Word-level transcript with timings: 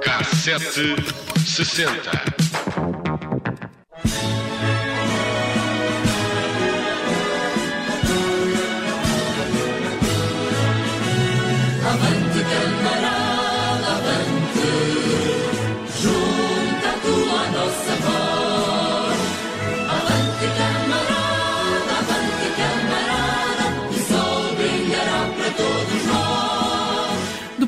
Cassete 0.00 0.96
sessenta. 1.46 2.39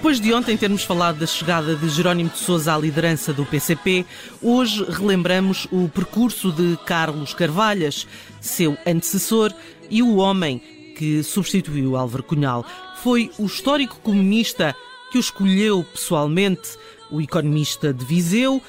Depois 0.02 0.20
de 0.20 0.34
ontem 0.34 0.56
termos 0.56 0.83
falado 0.83 1.20
da 1.20 1.29
chegada 1.29 1.77
de 1.77 1.88
Jerónimo 1.88 2.29
de 2.29 2.38
Sousa 2.38 2.74
à 2.74 2.77
liderança 2.77 3.33
do 3.33 3.47
PCP, 3.47 4.05
hoje 4.43 4.84
relembramos 4.88 5.69
o 5.70 5.88
percurso 5.88 6.51
de 6.51 6.77
Carlos 6.84 7.33
Carvalhas, 7.33 8.05
seu 8.41 8.77
antecessor 8.84 9.55
e 9.88 10.02
o 10.02 10.16
homem 10.16 10.60
que 10.96 11.23
substituiu 11.23 11.96
Álvaro 11.96 12.24
Cunhal. 12.24 12.66
Foi 12.96 13.30
o 13.38 13.46
histórico 13.46 14.01
comunista 14.01 14.74
que 15.12 15.19
o 15.19 15.20
escolheu 15.20 15.84
pessoalmente, 15.84 16.77
o 17.09 17.21
economista 17.21 17.95
de 17.95 18.05
Viseu, 18.05 18.60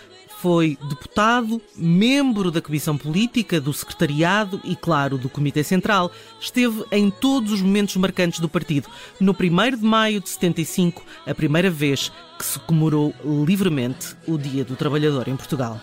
foi 0.43 0.77
deputado, 0.89 1.61
membro 1.73 2.51
da 2.51 2.61
Comissão 2.61 2.97
Política, 2.97 3.61
do 3.61 3.71
Secretariado 3.71 4.59
e, 4.65 4.75
claro, 4.75 5.17
do 5.17 5.29
Comitê 5.29 5.63
Central. 5.63 6.11
Esteve 6.37 6.83
em 6.91 7.09
todos 7.09 7.53
os 7.53 7.61
momentos 7.61 7.95
marcantes 7.95 8.41
do 8.41 8.49
partido. 8.49 8.89
No 9.21 9.31
1 9.31 9.77
de 9.77 9.85
maio 9.85 10.19
de 10.19 10.27
75, 10.27 11.01
a 11.25 11.33
primeira 11.33 11.69
vez 11.69 12.11
que 12.37 12.43
se 12.43 12.59
comemorou 12.59 13.13
livremente 13.23 14.17
o 14.27 14.37
Dia 14.37 14.65
do 14.65 14.75
Trabalhador 14.75 15.29
em 15.29 15.37
Portugal. 15.37 15.79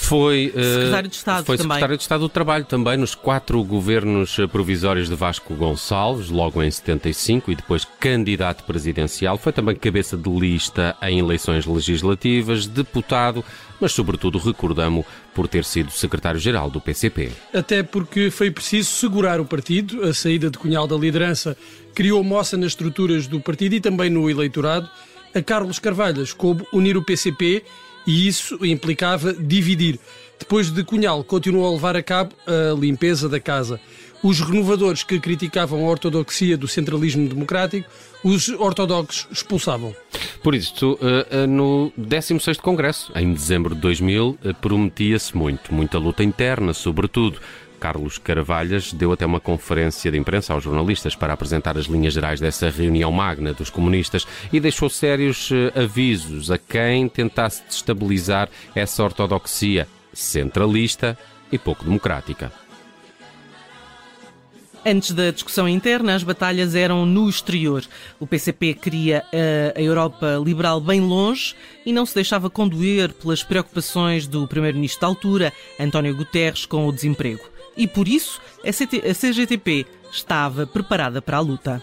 Foi 0.00 0.46
uh, 0.48 0.52
secretário 0.52 1.08
de 1.10 1.14
Estado 1.14 1.44
foi 1.44 1.56
também. 1.56 1.68
secretário 1.68 1.96
de 1.96 2.02
Estado 2.02 2.20
do 2.20 2.28
Trabalho 2.28 2.64
também 2.64 2.96
nos 2.96 3.14
quatro 3.14 3.62
governos 3.62 4.38
eh, 4.38 4.46
provisórios 4.46 5.08
de 5.08 5.14
Vasco 5.14 5.54
Gonçalves, 5.54 6.30
logo 6.30 6.60
em 6.62 6.70
75 6.70 7.52
e 7.52 7.54
depois 7.54 7.86
candidato 8.00 8.64
presidencial. 8.64 9.36
Foi 9.36 9.52
também 9.52 9.76
cabeça 9.76 10.16
de 10.16 10.28
lista 10.30 10.96
em 11.02 11.20
eleições 11.20 11.66
legislativas, 11.66 12.66
deputado, 12.66 13.44
mas 13.78 13.92
sobretudo 13.92 14.38
recordamos 14.38 15.04
por 15.34 15.46
ter 15.46 15.64
sido 15.64 15.92
secretário-geral 15.92 16.70
do 16.70 16.80
PCP. 16.80 17.30
Até 17.52 17.82
porque 17.82 18.30
foi 18.30 18.50
preciso 18.50 18.90
segurar 18.90 19.38
o 19.38 19.44
partido, 19.44 20.02
a 20.04 20.14
saída 20.14 20.50
de 20.50 20.58
Cunhal 20.58 20.88
da 20.88 20.96
liderança 20.96 21.56
criou 21.94 22.24
moça 22.24 22.56
nas 22.56 22.68
estruturas 22.68 23.26
do 23.26 23.38
partido 23.38 23.74
e 23.74 23.80
também 23.80 24.08
no 24.08 24.28
eleitorado. 24.28 24.88
A 25.34 25.42
Carlos 25.42 25.78
Carvalhas 25.78 26.32
coube 26.32 26.66
unir 26.72 26.96
o 26.96 27.04
PCP 27.04 27.62
e 28.06 28.26
isso 28.26 28.64
implicava 28.64 29.32
dividir. 29.32 29.98
Depois 30.38 30.70
de 30.70 30.82
Cunhal, 30.82 31.22
continuou 31.22 31.66
a 31.66 31.72
levar 31.72 31.96
a 31.96 32.02
cabo 32.02 32.34
a 32.46 32.78
limpeza 32.78 33.28
da 33.28 33.38
casa. 33.38 33.78
Os 34.22 34.40
renovadores 34.40 35.02
que 35.02 35.18
criticavam 35.18 35.86
a 35.86 35.88
ortodoxia 35.88 36.56
do 36.56 36.68
centralismo 36.68 37.26
democrático, 37.26 37.88
os 38.22 38.48
ortodoxos 38.50 39.26
expulsavam. 39.30 39.94
Por 40.42 40.54
isso, 40.54 40.98
eh, 41.00 41.26
eh, 41.30 41.46
no 41.46 41.90
16º 41.98 42.60
Congresso, 42.60 43.12
em 43.14 43.32
dezembro 43.32 43.74
de 43.74 43.80
2000, 43.80 44.38
eh, 44.44 44.52
prometia-se 44.52 45.34
muito, 45.36 45.72
muita 45.72 45.98
luta 45.98 46.22
interna, 46.22 46.74
sobretudo. 46.74 47.38
Carlos 47.80 48.18
Carvalhas 48.18 48.92
deu 48.92 49.10
até 49.10 49.24
uma 49.24 49.40
conferência 49.40 50.10
de 50.10 50.18
imprensa 50.18 50.52
aos 50.52 50.62
jornalistas 50.62 51.16
para 51.16 51.32
apresentar 51.32 51.78
as 51.78 51.86
linhas 51.86 52.12
gerais 52.12 52.38
dessa 52.38 52.68
reunião 52.68 53.10
magna 53.10 53.54
dos 53.54 53.70
comunistas 53.70 54.26
e 54.52 54.60
deixou 54.60 54.90
sérios 54.90 55.50
eh, 55.50 55.80
avisos 55.80 56.50
a 56.50 56.58
quem 56.58 57.08
tentasse 57.08 57.62
destabilizar 57.66 58.50
essa 58.74 59.02
ortodoxia 59.02 59.88
centralista 60.12 61.16
e 61.50 61.58
pouco 61.58 61.84
democrática. 61.84 62.52
Antes 64.84 65.12
da 65.12 65.30
discussão 65.30 65.68
interna, 65.68 66.14
as 66.14 66.22
batalhas 66.22 66.74
eram 66.74 67.04
no 67.04 67.28
exterior. 67.28 67.84
O 68.18 68.26
PCP 68.26 68.72
queria 68.72 69.22
a 69.76 69.80
Europa 69.80 70.40
liberal 70.42 70.80
bem 70.80 71.02
longe 71.02 71.54
e 71.84 71.92
não 71.92 72.06
se 72.06 72.14
deixava 72.14 72.48
conduir 72.48 73.12
pelas 73.12 73.42
preocupações 73.42 74.26
do 74.26 74.48
primeiro-ministro 74.48 75.02
da 75.02 75.06
altura, 75.06 75.52
António 75.78 76.16
Guterres, 76.16 76.64
com 76.64 76.88
o 76.88 76.92
desemprego 76.92 77.42
e 77.80 77.86
por 77.86 78.06
isso 78.06 78.38
a, 78.62 79.14
CGTP 79.14 79.86
estava 80.12 80.66
preparada 80.66 81.22
para 81.22 81.38
a 81.38 81.40
luta. 81.40 81.82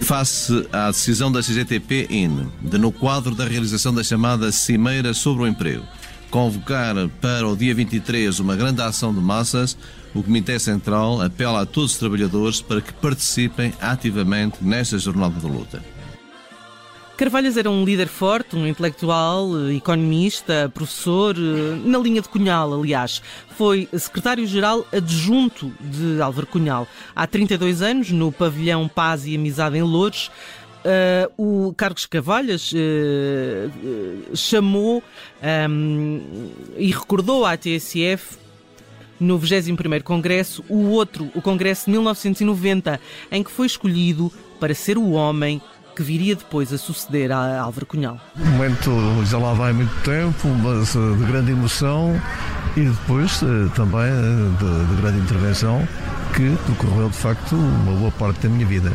Face 0.00 0.66
à 0.72 0.86
decisão 0.90 1.30
da 1.30 1.42
CGTP-IN 1.42 2.50
de, 2.62 2.78
no 2.78 2.90
quadro 2.90 3.34
da 3.34 3.44
realização 3.44 3.92
da 3.92 4.02
chamada 4.02 4.50
Cimeira 4.50 5.12
sobre 5.12 5.42
o 5.42 5.46
Emprego, 5.46 5.84
convocar 6.30 6.94
para 7.20 7.46
o 7.46 7.54
dia 7.54 7.74
23 7.74 8.40
uma 8.40 8.56
grande 8.56 8.80
ação 8.80 9.12
de 9.12 9.20
massas, 9.20 9.76
o 10.14 10.22
Comitê 10.22 10.58
Central 10.58 11.20
apela 11.20 11.60
a 11.60 11.66
todos 11.66 11.92
os 11.92 11.98
trabalhadores 11.98 12.62
para 12.62 12.80
que 12.80 12.94
participem 12.94 13.74
ativamente 13.80 14.64
nesta 14.64 14.98
jornada 14.98 15.38
de 15.38 15.46
luta. 15.46 15.99
Carvalhas 17.20 17.58
era 17.58 17.70
um 17.70 17.84
líder 17.84 18.08
forte, 18.08 18.56
um 18.56 18.66
intelectual, 18.66 19.70
economista, 19.70 20.72
professor, 20.72 21.36
na 21.36 21.98
linha 21.98 22.22
de 22.22 22.30
Cunhal, 22.30 22.72
aliás. 22.72 23.20
Foi 23.58 23.86
secretário-geral 23.92 24.86
adjunto 24.90 25.70
de 25.78 26.18
Álvaro 26.22 26.46
Cunhal. 26.46 26.88
Há 27.14 27.26
32 27.26 27.82
anos, 27.82 28.10
no 28.10 28.32
pavilhão 28.32 28.88
Paz 28.88 29.26
e 29.26 29.36
Amizade 29.36 29.76
em 29.76 29.82
Lourdes, 29.82 30.30
Uh, 30.82 31.68
o 31.68 31.74
Carlos 31.74 32.06
Cavalhas 32.06 32.72
uh, 32.72 34.34
chamou 34.34 35.02
um, 35.68 36.50
e 36.78 36.90
recordou 36.90 37.44
à 37.44 37.54
TSF 37.54 38.38
no 39.20 39.38
21º 39.38 40.02
Congresso 40.02 40.64
o 40.70 40.88
outro, 40.88 41.30
o 41.34 41.42
Congresso 41.42 41.84
de 41.84 41.90
1990, 41.90 42.98
em 43.30 43.44
que 43.44 43.50
foi 43.50 43.66
escolhido 43.66 44.32
para 44.58 44.74
ser 44.74 44.96
o 44.96 45.10
homem 45.10 45.60
que 46.00 46.02
viria 46.02 46.34
depois 46.34 46.72
a 46.72 46.78
suceder 46.78 47.30
a 47.30 47.60
Álvaro 47.60 47.84
Cunhal. 47.84 48.18
Um 48.38 48.50
momento 48.52 48.90
já 49.26 49.36
lá 49.36 49.52
vai 49.52 49.70
muito 49.74 49.94
tempo, 50.02 50.48
mas 50.48 50.94
de 50.94 51.24
grande 51.30 51.52
emoção 51.52 52.18
e 52.74 52.80
depois 52.80 53.42
eh, 53.42 53.68
também 53.74 54.00
eh, 54.00 54.58
de, 54.58 54.86
de 54.86 55.02
grande 55.02 55.18
intervenção 55.18 55.86
que 56.34 56.48
decorreu 56.66 57.10
de 57.10 57.16
facto 57.16 57.54
uma 57.54 57.92
boa 57.98 58.10
parte 58.12 58.40
da 58.40 58.48
minha 58.48 58.64
vida. 58.64 58.90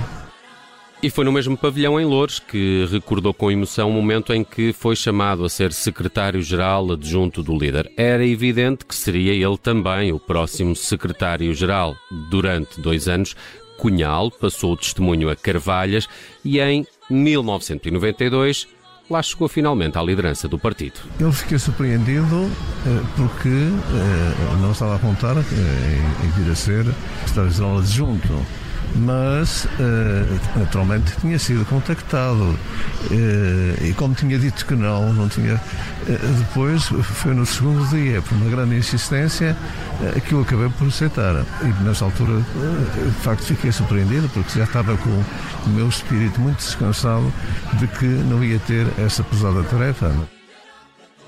E 1.03 1.11
foi 1.11 1.23
no 1.23 1.31
mesmo 1.31 1.55
pavilhão 1.55 1.99
em 1.99 2.05
Loures 2.05 2.39
que 2.39 2.87
recordou 2.91 3.35
com 3.35 3.51
emoção 3.51 3.91
o 3.91 3.93
momento 3.93 4.33
em 4.33 4.43
que 4.43 4.73
foi 4.73 4.95
chamado 4.95 5.45
a 5.45 5.49
ser 5.49 5.71
secretário-geral 5.71 6.93
adjunto 6.93 7.43
do 7.43 7.55
líder. 7.55 7.91
Era 7.95 8.25
evidente 8.25 8.83
que 8.83 8.95
seria 8.95 9.31
ele 9.31 9.57
também 9.59 10.11
o 10.11 10.19
próximo 10.19 10.75
secretário-geral. 10.75 11.95
Durante 12.31 12.81
dois 12.81 13.07
anos, 13.07 13.35
Cunhal 13.77 14.31
passou 14.31 14.73
o 14.73 14.77
testemunho 14.77 15.29
a 15.29 15.35
Carvalhas 15.35 16.07
e 16.43 16.59
em 16.59 16.85
1992 17.09 18.67
lá 19.09 19.21
chegou 19.21 19.47
finalmente 19.47 19.97
à 19.97 20.01
liderança 20.01 20.47
do 20.47 20.57
partido. 20.57 20.99
Eu 21.19 21.31
fiquei 21.31 21.59
surpreendido 21.59 22.49
eh, 22.85 23.01
porque 23.15 23.49
eh, 23.49 24.61
não 24.61 24.71
estava 24.71 24.95
a 24.95 24.99
contar 24.99 25.37
eh, 25.37 25.41
em 26.23 26.29
vir 26.31 26.51
a 26.51 26.55
ser 26.55 26.85
secretário-geral 27.25 27.77
adjunto 27.79 28.45
mas 28.95 29.65
uh, 29.65 30.59
naturalmente 30.59 31.11
tinha 31.19 31.37
sido 31.39 31.65
contactado 31.65 32.43
uh, 32.43 33.83
e 33.83 33.93
como 33.93 34.13
tinha 34.13 34.37
dito 34.37 34.65
que 34.65 34.75
não, 34.75 35.13
não 35.13 35.27
tinha. 35.27 35.55
Uh, 35.55 36.33
depois 36.39 36.83
foi 36.83 37.33
no 37.33 37.45
segundo 37.45 37.87
dia, 37.89 38.21
por 38.21 38.35
uma 38.35 38.49
grande 38.49 38.75
insistência, 38.75 39.55
que 40.27 40.33
eu 40.33 40.41
acabei 40.41 40.69
por 40.69 40.87
aceitar. 40.87 41.45
E 41.61 41.83
nessa 41.83 42.05
altura, 42.05 42.37
de 42.37 43.21
facto, 43.21 43.43
fiquei 43.43 43.71
surpreendido 43.71 44.29
porque 44.29 44.59
já 44.59 44.65
estava 44.65 44.95
com 44.97 45.09
o 45.09 45.69
meu 45.69 45.87
espírito 45.87 46.39
muito 46.39 46.57
descansado 46.57 47.31
de 47.73 47.87
que 47.87 48.05
não 48.05 48.43
ia 48.43 48.59
ter 48.59 48.87
essa 48.99 49.23
pesada 49.23 49.63
tarefa. 49.63 50.34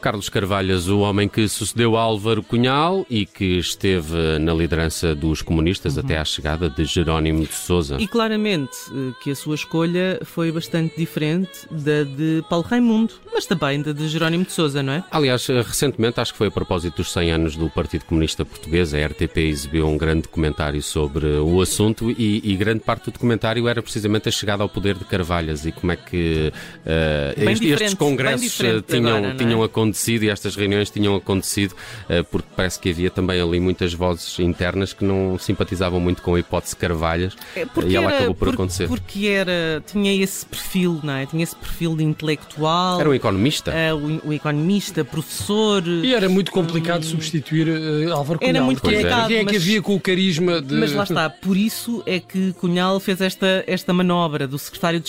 Carlos 0.02 0.30
Carvalhas, 0.30 0.88
o 0.88 1.00
homem 1.00 1.28
que 1.28 1.48
sucedeu 1.48 1.98
Álvaro 1.98 2.44
Cunhal 2.44 3.06
e 3.10 3.26
que 3.26 3.58
esteve 3.58 4.38
na 4.40 4.54
liderança 4.54 5.16
dos 5.16 5.42
comunistas 5.42 5.98
uhum. 5.98 6.04
até 6.04 6.18
à 6.18 6.24
chegada 6.24 6.70
de 6.70 6.86
Jerónimo 6.86 7.46
de 7.46 7.54
Sousa. 7.54 7.98
E 8.00 8.08
claramente 8.08 8.76
eh, 8.92 9.12
que 9.24 9.32
a 9.32 9.36
sua 9.36 9.56
escolha 9.56 10.20
foi 10.24 10.52
bastante 10.52 10.96
diferente 10.96 11.68
da 11.72 12.04
de 12.04 12.44
Paulo 12.50 12.66
Raimundo, 12.66 13.16
mas 13.34 13.46
também 13.46 13.82
da 13.82 13.92
de 13.92 14.08
Jerónimo 14.08 14.46
de 14.46 14.52
Sousa, 14.52 14.84
não 14.84 14.94
é? 14.94 15.04
Aliás, 15.12 15.50
eh, 15.50 15.62
recentemente, 15.62 16.20
acho 16.20 16.32
que 16.32 16.38
foi 16.38 16.48
a 16.48 16.52
propósito 16.52 16.98
dos 16.98 17.12
100 17.12 17.32
anos 17.32 17.56
do 17.56 17.70
Partido 17.70 18.06
Comunista 18.06 18.46
Português, 18.46 18.94
a 18.94 19.06
RTP 19.06 19.38
exibiu 19.38 19.88
um 19.88 19.98
grande 19.98 20.24
documentário 20.24 20.82
sobre 20.82 21.26
o 21.26 21.60
assunto 21.62 22.12
e, 22.12 22.42
e 22.44 22.56
grande 22.56 22.82
parte 22.82 23.06
do 23.06 23.12
documentário 23.12 23.68
era 23.68 23.82
precisamente 23.82 24.30
a 24.30 24.32
chegada 24.32 24.64
ao 24.64 24.70
poder 24.70 24.96
de 24.96 25.06
Carvalhas 25.06 25.66
e 25.66 25.72
como 25.72 25.92
é 25.92 25.96
que 25.96 26.52
uh, 26.86 27.50
estes, 27.50 27.72
estes 27.72 27.94
congressos 27.96 28.58
tinham, 28.88 29.18
agora, 29.18 29.34
é? 29.34 29.36
tinham 29.36 29.64
acontecido 29.64 29.87
acontecido 29.88 30.24
e 30.24 30.30
estas 30.30 30.56
reuniões 30.56 30.89
tinham 30.89 31.16
acontecido 31.16 31.72
uh, 32.10 32.24
porque 32.31 32.48
parece 32.56 32.80
que 32.80 32.89
havia 32.89 33.10
também 33.10 33.39
ali 33.42 33.60
muitas 33.60 33.94
vozes 33.94 34.38
internas 34.39 34.94
que 34.94 35.04
não 35.06 35.38
simpatizavam 35.39 36.00
muito 36.00 36.22
com 36.22 36.36
a 36.36 36.39
hipótese 36.39 36.75
Carvalhas 36.75 37.36
É, 37.56 37.66
e 37.86 37.95
ela 37.95 38.07
era- 38.07 38.16
acabou 38.18 38.34
por 38.36 38.39
porque- 38.48 38.56
acontecer. 38.56 38.88
Porque 38.88 39.25
era, 39.28 39.84
tinha 39.86 40.13
esse 40.13 40.45
perfil, 40.45 41.00
não 41.04 41.13
é? 41.13 41.25
Tinha 41.25 41.44
esse 41.44 41.56
perfil 41.56 41.95
de 41.95 42.04
intelectual, 42.04 43.00
Era 43.00 43.10
um 43.10 43.13
economista. 43.13 43.72
eh, 43.72 43.94
o, 43.94 44.28
o 44.30 44.34
economista, 44.34 45.04
professor. 45.06 45.84
E 45.88 46.13
era 46.13 46.28
muito 46.30 46.51
complicado 46.51 47.04
substituir 47.04 47.68
eh, 47.68 48.12
Álvaro 48.12 48.39
Cunhal. 48.39 48.56
Era 48.56 48.63
muito 48.63 48.81
complicado, 48.81 49.28
Quem 49.28 49.38
é 49.38 49.39
que 49.45 49.54
mas- 49.54 49.56
havia 49.63 49.81
com 49.81 49.95
o 49.95 50.00
carisma 50.00 50.62
de... 50.62 50.74
Mas 50.75 50.94
lá 50.94 51.04
está, 51.04 51.30
por 51.30 51.56
isso 51.57 52.04
é 52.06 52.19
que 52.19 52.54
Cunhal 52.54 53.00
fez 53.00 53.22
esta, 53.22 53.63
esta 53.68 53.94
manobra 53.94 54.48
do 54.48 54.57
secretário 54.57 55.01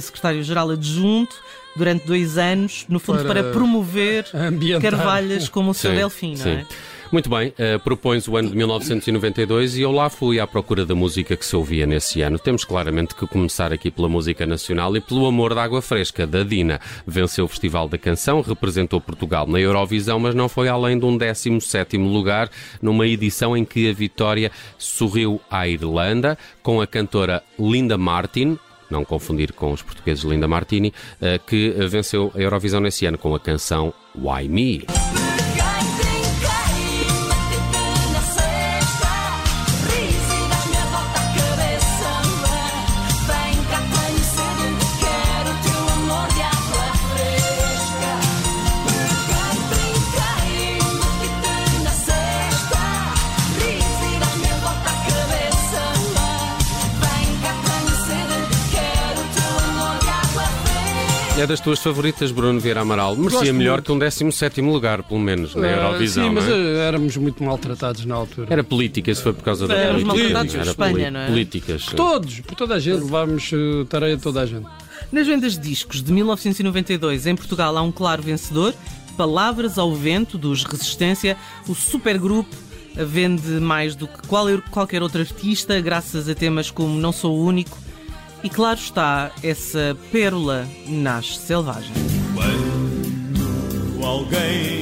secretário-geral 0.00 0.70
adjunto 0.70 1.34
durante 1.76 2.06
dois 2.06 2.38
anos, 2.38 2.84
no 2.88 2.98
fundo 2.98 3.24
Para 3.24 3.42
para, 3.42 3.52
promover 3.52 4.26
ambientar. 4.34 4.90
Carvalhas 4.90 5.48
como 5.48 5.70
o 5.70 5.74
seu 5.74 5.90
Sim, 5.90 5.96
Delfim, 5.96 6.30
não 6.30 6.36
sim. 6.36 6.50
é? 6.50 6.66
Muito 7.12 7.28
bem, 7.28 7.52
eh, 7.58 7.76
propões 7.76 8.28
o 8.28 8.36
ano 8.36 8.50
de 8.50 8.56
1992 8.56 9.76
e 9.76 9.82
eu 9.82 9.90
lá 9.90 10.08
fui 10.08 10.38
à 10.38 10.46
procura 10.46 10.86
da 10.86 10.94
música 10.94 11.36
que 11.36 11.44
se 11.44 11.56
ouvia 11.56 11.84
nesse 11.84 12.22
ano. 12.22 12.38
Temos 12.38 12.64
claramente 12.64 13.16
que 13.16 13.26
começar 13.26 13.72
aqui 13.72 13.90
pela 13.90 14.08
música 14.08 14.46
nacional 14.46 14.96
e 14.96 15.00
pelo 15.00 15.26
Amor 15.26 15.52
da 15.52 15.64
Água 15.64 15.82
Fresca, 15.82 16.24
da 16.24 16.44
Dina. 16.44 16.80
Venceu 17.04 17.46
o 17.46 17.48
Festival 17.48 17.88
da 17.88 17.98
Canção, 17.98 18.42
representou 18.42 19.00
Portugal 19.00 19.44
na 19.48 19.58
Eurovisão, 19.58 20.20
mas 20.20 20.36
não 20.36 20.48
foi 20.48 20.68
além 20.68 21.00
de 21.00 21.04
um 21.04 21.18
17º 21.18 21.98
lugar 21.98 22.48
numa 22.80 23.04
edição 23.08 23.56
em 23.56 23.64
que 23.64 23.90
a 23.90 23.92
vitória 23.92 24.52
sorriu 24.78 25.40
à 25.50 25.66
Irlanda 25.66 26.38
com 26.62 26.80
a 26.80 26.86
cantora 26.86 27.42
Linda 27.58 27.98
Martin, 27.98 28.56
não 28.90 29.04
confundir 29.04 29.52
com 29.52 29.72
os 29.72 29.82
portugueses 29.82 30.24
Linda 30.24 30.48
Martini, 30.48 30.92
eh, 31.20 31.38
que 31.38 31.70
venceu 31.88 32.32
a 32.34 32.40
Eurovisão 32.40 32.80
nesse 32.80 33.06
ano 33.06 33.18
com 33.18 33.34
a 33.34 33.40
canção 33.40 33.92
Why 34.14 34.48
Me? 34.48 35.29
É 61.40 61.46
das 61.46 61.58
tuas 61.58 61.78
favoritas, 61.78 62.30
Bruno 62.30 62.60
Vieira 62.60 62.82
Amaral. 62.82 63.16
Merecia 63.16 63.38
Gosto 63.40 63.54
melhor 63.54 63.72
muito. 63.78 63.86
que 63.86 63.92
um 63.92 63.98
17 63.98 64.60
lugar, 64.60 65.02
pelo 65.02 65.18
menos, 65.20 65.54
na 65.54 65.66
Ah, 65.66 65.70
Eurovisão. 65.70 66.24
Sim, 66.28 66.34
mas 66.34 66.44
não 66.46 66.54
é? 66.54 66.58
eh, 66.58 66.86
éramos 66.88 67.16
muito 67.16 67.42
maltratados 67.42 68.04
na 68.04 68.14
altura. 68.14 68.48
Era 68.50 68.62
política, 68.62 69.14
se 69.14 69.22
foi 69.22 69.32
por 69.32 69.42
causa 69.42 69.66
da 69.66 69.74
Éramos 69.74 70.02
política. 70.04 70.14
maltratados 70.34 70.52
por 70.52 70.60
Era 70.60 70.70
Espanha, 70.70 70.92
poli- 70.92 71.10
não 71.10 71.20
é? 71.20 71.26
Políticas. 71.28 71.86
Todos, 71.96 72.40
por 72.40 72.54
toda 72.56 72.74
a 72.74 72.78
gente, 72.78 73.02
levávamos 73.04 73.50
eh, 73.54 73.84
tareia 73.88 74.16
de 74.18 74.22
toda 74.22 74.42
a 74.42 74.46
gente. 74.46 74.66
Nas 75.10 75.26
vendas 75.26 75.54
de 75.58 75.60
discos 75.66 76.02
de 76.02 76.12
1992, 76.12 77.26
em 77.26 77.34
Portugal 77.34 77.74
há 77.76 77.80
um 77.82 77.90
claro 77.92 78.22
vencedor, 78.22 78.74
Palavras 79.16 79.78
ao 79.78 79.94
Vento, 79.94 80.36
dos 80.36 80.64
Resistência, 80.64 81.36
o 81.66 81.74
supergrupo 81.74 82.54
vende 82.94 83.48
mais 83.60 83.94
do 83.94 84.06
que 84.06 84.26
qual- 84.28 84.46
qualquer 84.70 85.02
outro 85.02 85.20
artista, 85.20 85.80
graças 85.80 86.28
a 86.28 86.34
temas 86.34 86.70
como 86.70 86.98
Não 87.00 87.12
Sou 87.12 87.36
o 87.38 87.44
Único, 87.44 87.78
e 88.42 88.48
claro 88.48 88.78
está, 88.78 89.30
essa 89.42 89.96
pérola 90.10 90.66
nasce 90.86 91.38
selvagem. 91.38 91.92
Quando 92.34 94.06
alguém 94.06 94.79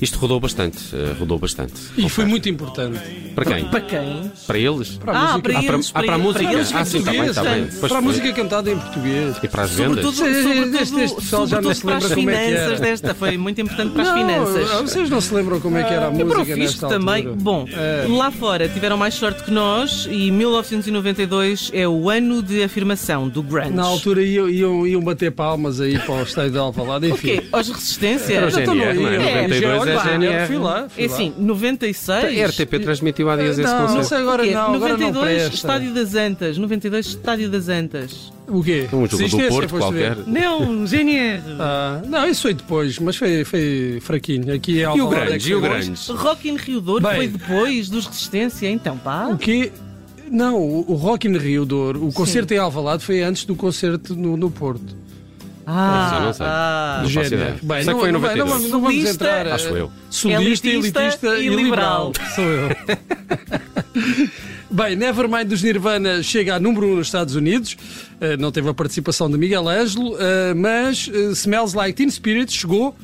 Isto 0.00 0.18
rodou 0.18 0.38
bastante, 0.40 0.78
eh, 0.92 1.14
rodou 1.18 1.38
bastante. 1.38 1.74
E 1.96 2.08
foi 2.08 2.24
muito 2.24 2.48
importante. 2.48 2.98
Para 3.34 3.44
quem? 3.44 3.64
Para 3.66 3.80
quem? 3.80 4.30
Para 4.46 4.58
eles? 4.58 4.90
Para 4.96 5.12
a 5.12 5.16
Ah, 5.16 5.20
música, 5.20 5.42
para 5.42 5.52
Ah, 5.58 5.62
para- 5.62 5.74
eles, 5.74 5.90
ah, 5.94 6.02
para 6.02 6.14
a 6.14 6.18
música. 6.18 6.52
eles, 6.52 6.72
Ah, 6.74 6.84
sim, 6.84 6.98
está 6.98 7.10
bem, 7.10 7.24
está 7.26 7.42
bem. 7.42 7.50
português, 7.52 7.76
Pois 7.80 7.92
para 7.92 7.98
a 7.98 8.02
música 8.02 8.32
cantada 8.32 8.70
em 8.70 8.78
português. 8.78 9.36
E 9.42 9.48
para 9.48 9.62
as 9.64 9.70
vendas? 9.70 10.04
Sobretudo, 10.04 10.14
Sim, 10.14 10.42
sobretudo, 10.42 10.76
este- 10.78 11.00
este 11.00 11.14
pessoal 11.16 11.46
já 11.46 11.60
não 11.60 11.74
sobretudo 11.74 11.74
se 11.74 11.82
para 11.84 11.96
as 11.96 12.02
lembra 12.02 12.16
como 12.16 12.30
é 12.30 12.32
que 12.34 12.38
era. 12.40 12.58
finanças 12.64 12.80
desta, 12.80 13.14
foi 13.14 13.38
muito 13.38 13.60
importante 13.60 13.92
para 13.92 14.02
as 14.02 14.08
Não, 14.08 14.16
finanças. 14.18 14.70
Vocês 14.82 15.10
não 15.10 15.20
se 15.20 15.34
lembram 15.34 15.60
como 15.60 15.76
é 15.78 15.82
que 15.84 15.92
era 15.92 16.08
a 16.08 16.12
E 16.12 16.16
para 16.16 16.24
o 16.24 16.26
música 16.26 16.44
fisco 16.44 16.60
nesta 16.60 16.88
também. 16.88 17.16
altura? 17.26 17.36
Bom, 17.40 17.68
É. 17.72 18.06
lá 18.08 18.30
fora 18.30 18.68
tiveram 18.68 18.96
mais 18.96 19.14
sorte 19.14 19.42
que 19.44 19.50
nós 19.50 20.08
e 20.10 20.30
1992 20.30 21.70
é 21.72 21.86
o 21.88 22.08
ano 22.10 22.42
de 22.42 22.62
afirmação 22.62 23.28
do 23.28 23.42
grunge. 23.42 23.70
Na 23.70 23.82
altura 23.84 24.22
iam, 24.22 24.48
iam, 24.48 24.86
iam 24.86 25.00
bater 25.02 25.30
palmas 25.32 25.80
aí 25.80 25.98
para 25.98 26.14
o 26.14 26.22
estádio 26.22 26.52
de 26.52 26.58
Alvalade, 26.58 27.06
O 27.06 27.14
enfim. 27.14 27.28
quê? 27.28 27.44
Aos 27.52 27.68
Resistência? 27.68 28.34
Era 28.34 28.46
o 28.46 28.50
não 28.50 28.56
GNR, 28.58 28.94
não 29.00 29.08
é? 29.08 29.48
iam. 29.48 29.83
92 29.84 30.06
é 30.06 30.18
GNR. 30.28 30.46
Fui 30.46 30.58
lá, 30.58 30.88
fui 30.88 31.02
É 31.02 31.06
assim, 31.06 31.34
96. 31.38 32.40
A 32.40 32.46
RTP 32.46 32.78
transmitiu 32.82 33.30
há 33.30 33.36
dias 33.36 33.58
esse 33.58 33.68
Não, 33.70 33.78
não 33.80 33.86
concerto. 33.86 34.08
sei 34.08 34.18
agora 34.18 34.44
não, 34.46 34.74
agora 34.74 34.96
não 34.96 35.12
92. 35.12 35.54
Estádio 35.54 35.94
das 35.94 36.14
Antas. 36.14 36.58
92, 36.58 37.06
Estádio 37.06 37.50
das 37.50 37.68
Antas. 37.68 38.32
O 38.46 38.62
quê? 38.62 38.86
Um 38.92 39.06
jogo 39.06 39.08
do 39.08 39.16
Resistência, 39.16 39.48
Porto 39.50 39.78
qualquer. 39.78 40.14
ver? 40.16 40.26
Não, 40.26 40.86
GNR. 40.86 41.42
Ah, 41.58 42.02
não, 42.06 42.28
isso 42.28 42.42
foi 42.42 42.54
depois, 42.54 42.98
mas 42.98 43.16
foi, 43.16 43.44
foi 43.44 43.98
fraquinho. 44.02 44.52
Aqui 44.54 44.72
em 44.78 44.80
E 44.80 44.84
o 44.86 44.90
Alvalade 44.90 45.22
é 45.22 45.26
grande, 45.28 45.50
e 45.50 45.54
o 45.54 45.60
grande. 45.60 45.92
Rock 46.12 46.48
in 46.48 46.56
Rio 46.56 46.80
Douro 46.80 47.02
Bem. 47.02 47.16
foi 47.16 47.28
depois 47.28 47.88
dos 47.88 48.06
Resistência, 48.06 48.68
então 48.68 48.98
pá. 48.98 49.28
O 49.28 49.38
quê? 49.38 49.72
Não, 50.30 50.56
o 50.58 50.94
Rock 50.94 51.28
in 51.28 51.36
Rio 51.38 51.64
Douro, 51.64 52.06
o 52.06 52.12
concerto 52.12 52.52
em 52.52 52.58
Alvalade 52.58 53.04
foi 53.04 53.22
antes 53.22 53.44
do 53.44 53.54
concerto 53.54 54.14
no, 54.16 54.36
no 54.36 54.50
Porto. 54.50 54.96
Ah, 55.66 56.20
não 56.22 56.32
sei. 56.32 56.46
ah. 56.48 57.00
Não 57.02 57.10
faço 57.10 57.34
ideia. 57.34 57.56
Bem, 57.62 57.84
Sei 57.84 57.94
que 57.94 58.00
foi 58.00 58.08
em 58.08 58.12
não, 58.12 58.20
vai- 58.20 58.36
não 58.36 58.46
92. 58.46 58.50
vamos, 58.50 58.70
não 58.70 58.80
vamos 58.80 58.94
Solista, 58.96 59.24
entrar. 59.24 59.48
Acho 59.48 59.68
eu. 59.68 59.92
Solista, 60.10 60.68
Elitista 60.68 61.00
elitista, 61.02 61.36
e 61.38 61.46
e 61.46 61.48
liberal. 61.48 62.12
liberal. 62.12 62.30
Sou 62.34 62.44
eu. 62.44 62.68
Bem, 64.70 64.96
Nevermind 64.96 65.46
dos 65.48 65.62
Nirvana 65.62 66.22
chega 66.22 66.56
a 66.56 66.60
número 66.60 66.86
1 66.88 66.92
um 66.92 66.96
nos 66.96 67.06
Estados 67.06 67.34
Unidos. 67.36 67.76
Eh, 68.20 68.36
não 68.36 68.50
teve 68.50 68.68
a 68.68 68.74
participação 68.74 69.30
de 69.30 69.38
Miguel 69.38 69.68
Ângelo, 69.68 70.16
eh, 70.18 70.52
mas 70.54 71.08
eh, 71.12 71.30
Smells 71.32 71.76
Like 71.76 71.92
Teen 71.94 72.10
Spirit 72.10 72.52
chegou 72.52 72.96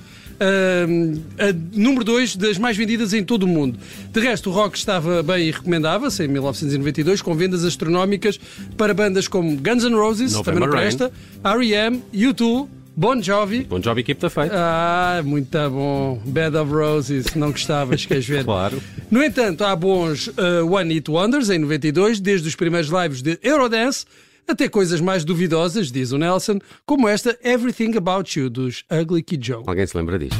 número 1.73 2.05
2 2.05 2.37
das 2.37 2.59
mais 2.59 2.77
vendidas 2.77 3.13
em 3.13 3.23
todo 3.23 3.45
o 3.45 3.49
mundo. 3.49 3.79
De 4.13 4.21
resto, 4.21 4.51
o 4.51 4.53
rock 4.53 4.77
estava 4.77 5.23
bem 5.23 5.49
e 5.49 5.51
recomendava-se 5.51 6.25
em 6.25 6.29
1992, 6.29 7.23
com 7.23 7.35
vendas 7.35 7.65
astronómicas 7.65 8.39
para 8.77 8.95
bandas 8.95 9.29
como 9.29 9.57
Guns 9.57 9.85
N' 9.85 9.95
Roses, 9.95 10.33
November 10.33 10.45
também 10.45 10.61
não 10.69 10.77
presta, 10.77 11.13
R.E.M., 11.45 12.03
U2, 12.15 12.69
Bon 12.97 13.23
Jovi, 13.23 13.65
Bom 13.65 13.79
job, 13.79 14.01
equipe 14.01 14.21
da 14.21 14.29
feita. 14.29 14.53
ah, 14.55 15.23
muito 15.25 15.57
bom. 15.71 16.21
Bed 16.27 16.55
of 16.57 16.71
Roses, 16.71 17.35
não 17.35 17.51
gostavas, 17.51 18.05
queres 18.05 18.27
ver? 18.27 18.45
Claro. 18.51 18.83
No 19.11 19.23
entanto, 19.23 19.65
há 19.65 19.75
bons 19.75 20.27
uh, 20.27 20.67
One 20.71 20.93
Hit 20.95 21.11
Wonders 21.11 21.49
em 21.51 21.59
92, 21.59 22.21
desde 22.21 22.49
os 22.49 22.55
primeiros 22.57 22.91
lives 22.91 23.23
de 23.23 23.39
Eurodance 23.43 24.05
até 24.49 24.69
coisas 24.69 25.01
mais 25.01 25.25
duvidosas, 25.25 25.91
diz 25.91 26.13
o 26.13 26.19
Nelson, 26.19 26.59
como 26.85 27.09
esta 27.09 27.39
Everything 27.43 27.97
About 27.97 28.39
You 28.39 28.51
dos 28.51 28.85
Ugly 28.91 29.23
Kid 29.23 29.47
Joe. 29.47 29.63
Alguém 29.67 29.87
se 29.87 29.97
lembra 29.97 30.19
disto? 30.19 30.37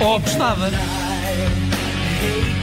Oh, 0.00 0.18
gostava. 0.18 0.70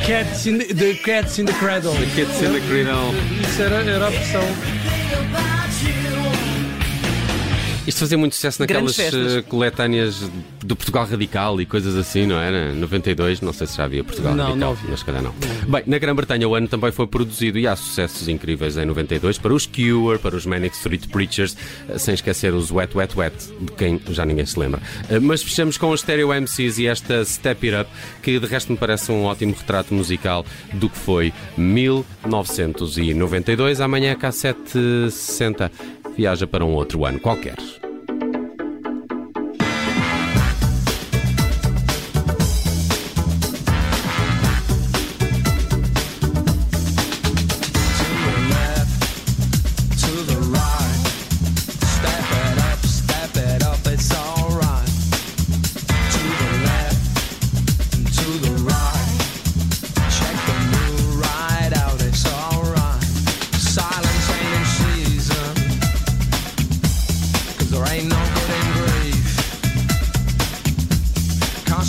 Cats 0.05 0.45
in 0.47 0.57
the, 0.57 0.73
the 0.73 0.93
Cats 0.95 1.38
in 1.39 1.45
the 1.45 1.53
Cradle. 1.53 1.93
Kids 2.15 2.41
in 2.41 2.53
the 2.53 2.61
Cradle. 2.67 3.13
Isso 3.41 3.61
era, 3.61 3.75
era 3.83 4.07
a 4.07 4.09
versão. 4.09 5.50
Isto 7.91 8.00
fazia 8.00 8.17
muito 8.17 8.36
sucesso 8.36 8.62
naquelas 8.62 8.98
eh, 8.98 9.41
coletâneas 9.50 10.24
do 10.63 10.77
Portugal 10.77 11.05
Radical 11.05 11.60
e 11.60 11.65
coisas 11.65 11.93
assim, 11.98 12.25
não 12.25 12.39
era? 12.39 12.74
92, 12.74 13.41
não 13.41 13.51
sei 13.51 13.67
se 13.67 13.75
já 13.75 13.83
havia 13.83 14.01
Portugal 14.01 14.33
Não, 14.33 14.45
Radical, 14.45 14.69
não 14.69 14.77
havia. 14.77 14.91
mas 14.91 15.03
calhar 15.03 15.21
não. 15.21 15.33
Bem, 15.67 15.83
na 15.86 15.98
Grã-Bretanha 15.98 16.48
o 16.48 16.55
ano 16.55 16.69
também 16.69 16.89
foi 16.93 17.05
produzido 17.05 17.60
e 17.60 17.67
há 17.67 17.75
sucessos 17.75 18.29
incríveis 18.29 18.77
em 18.77 18.86
92 18.86 19.38
para 19.38 19.53
os 19.53 19.65
Cure, 19.65 20.19
para 20.19 20.38
os 20.38 20.45
Manic 20.45 20.74
Street 20.74 21.05
Preachers, 21.10 21.57
eh, 21.89 21.98
sem 21.98 22.13
esquecer 22.13 22.53
os 22.53 22.71
Wet 22.71 22.95
Wet 22.95 23.13
Wet, 23.17 23.36
de 23.60 23.74
quem 23.74 24.00
já 24.12 24.24
ninguém 24.25 24.45
se 24.45 24.57
lembra. 24.57 24.81
Eh, 25.10 25.19
Mas 25.19 25.43
fechamos 25.43 25.77
com 25.77 25.91
os 25.91 26.00
Stereo 26.00 26.29
MCs 26.33 26.77
e 26.79 26.88
esta 26.88 27.25
Step 27.25 27.67
It 27.69 27.81
Up, 27.81 27.91
que 28.24 28.39
de 28.39 28.48
resto 28.48 28.71
me 28.71 28.77
parece 28.77 29.12
um 29.12 29.25
ótimo 29.25 29.53
retrato 29.53 29.93
musical 29.93 30.45
do 30.75 30.89
que 30.89 30.98
foi 30.98 31.33
1992. 31.57 33.81
Amanhã, 33.81 34.15
K760 34.15 35.69
viaja 36.15 36.47
para 36.47 36.65
um 36.65 36.73
outro 36.73 37.05
ano 37.05 37.19
qualquer. 37.19 37.55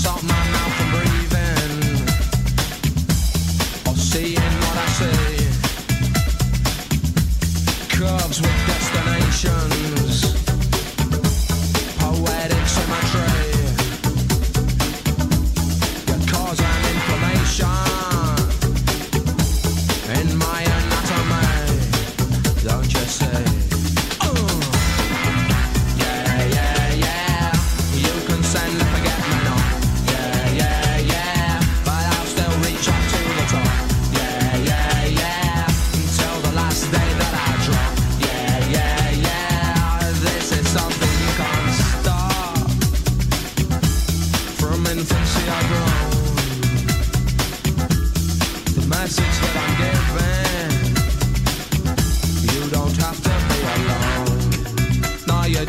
salt 0.02 0.22
mine. 0.24 0.41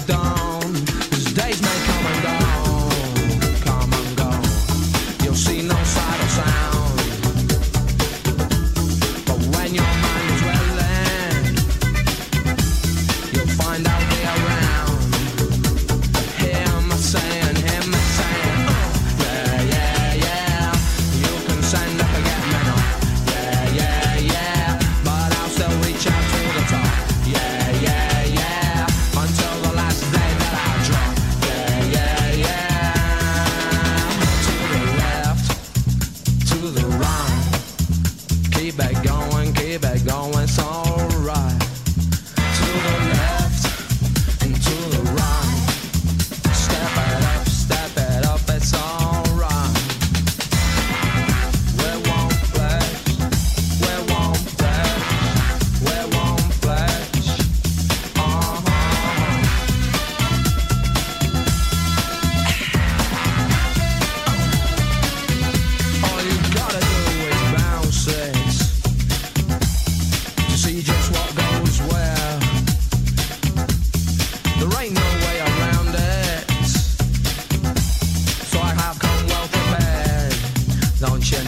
down. 0.08 0.43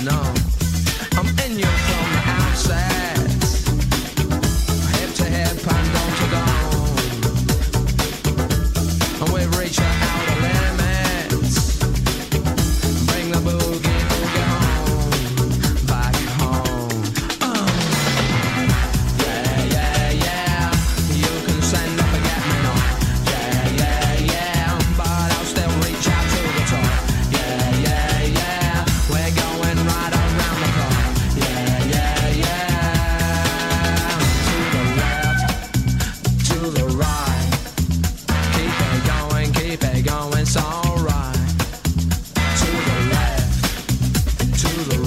No. 0.06 0.35